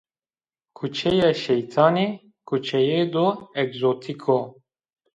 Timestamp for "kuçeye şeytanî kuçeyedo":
0.77-3.27